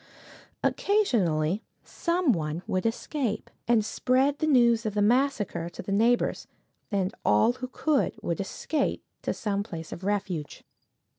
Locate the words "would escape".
2.65-3.51, 8.23-9.03